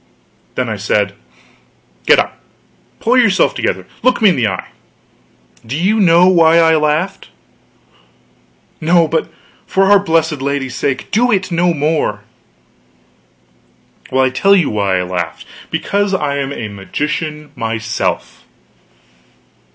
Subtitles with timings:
[0.55, 1.13] Then I said:
[2.07, 2.39] "Get up.
[2.99, 4.69] Pull yourself together; look me in the eye.
[5.63, 7.29] Do you know why I laughed?"
[8.81, 9.31] "No but
[9.67, 12.23] for our blessed Lady's sake, do it no more."
[14.11, 15.45] "Well, I'll tell you why I laughed.
[15.69, 18.43] Because I'm a magician myself."